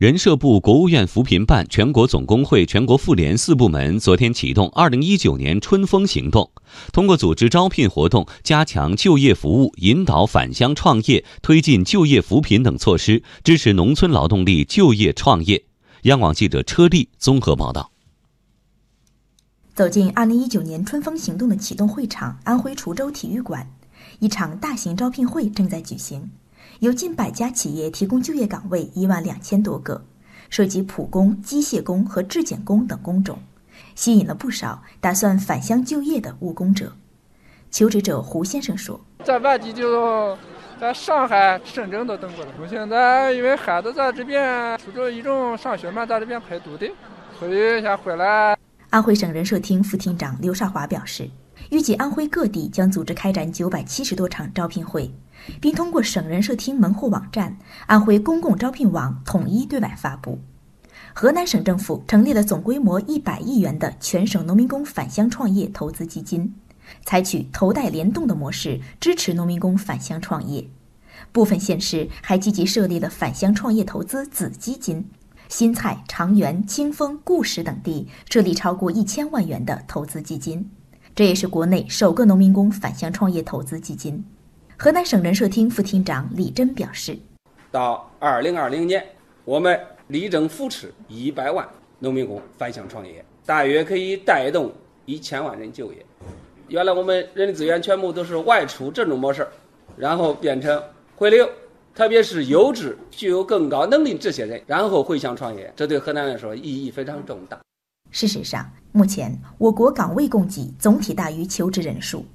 [0.00, 6.50] 人社部、国务院扶贫办、全国总工会、全国妇联四部门昨天启动二零一九年春风行动，
[6.90, 15.62] 通过组织招聘活动、加强就业服务、引导返乡创业、推进就业扶贫等措施，支持农村劳动力就业创业。
[16.04, 17.92] 央广记者车丽综合报道。
[19.74, 23.70] 走进二零一九年春风行动的启动会场——安徽滁州体育馆，
[24.18, 26.30] 一场大型招聘会正在举行。
[26.78, 30.04] 有近百家企业提供就业岗位一万两千多个，
[30.48, 33.38] 涉及普工、机械工和质检工等工种，
[33.94, 36.92] 吸引了不少打算返乡就业的务工者。
[37.70, 40.36] 求职者胡先生说：“在外地就
[40.80, 42.50] 在上海、深圳都等过了。
[42.60, 46.90] 我现在因为孩子在这边初中一中上学嘛，在这边陪读的，
[47.38, 48.56] 所以想回来。”
[48.90, 51.30] 安徽省人社厅副厅长刘少华表示，
[51.70, 55.12] 预计安徽各地将组织开展九百七十多场招聘会。
[55.58, 57.56] 并通过省人社厅门户网站
[57.88, 60.38] “安徽公共招聘网”统一对外发布。
[61.14, 66.54] 河南省政府成立了总规模一百亿元的全省农民工返乡创业投资基金，
[67.06, 70.68] 采取头贷联动的模式支持农民工返乡创业。
[71.32, 75.08] 部分县市还积极设立了返乡创业投资子基金，
[75.48, 80.70] 新蔡、长垣、清丰、固始等地设立超过一千万元的投资基金，
[81.14, 84.24] 这也是国内首个农民工返乡创业投资基金。
[84.78, 87.18] 河南省人社厅副厅长李真表示，
[87.70, 89.04] 到二零二零年，
[89.44, 94.72] 我们力争扶持一百万农民工返乡创业，大约可以带动
[95.04, 96.06] 一千万人就业。
[96.68, 99.46] 原来我们人力资源全部都是外出这种模式，
[99.96, 100.82] 然后变成
[101.16, 101.46] 回流，
[101.94, 107.58] 特别是优质、具有更高能力这些人，然后回乡创业，这对河南来说意义非常重大。
[108.10, 112.26] 事实上，目前我国岗位供给总体大于求职人数。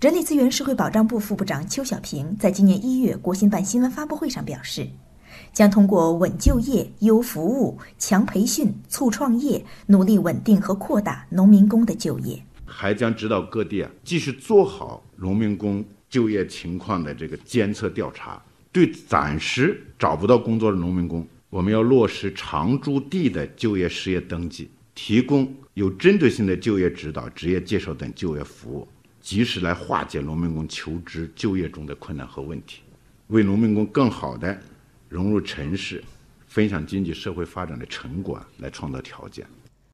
[0.00, 4.86] 人力资源社会保障部副部长邱小平在今年一月国新办新闻发布会上表示，
[5.52, 12.42] 将通过稳就业、优服务、强培训、促创业，努力稳定和扩大农民工的就业。
[12.66, 18.42] 还将指导各地啊，继续做好农民工就业情况的这个监测调查。
[18.70, 28.88] 对暂时找不到工作的农民工，我们要落实常住地的就业失业登记，提供有针对性的就业指导、职业介绍等就业服务。
[29.20, 32.82] 及时来化解农民工求职就业中的困难和问题，
[33.28, 34.60] 为农民工更好的
[35.08, 36.04] 融入城市、
[36.46, 39.46] 分享经济社会发展的成果来创造条件。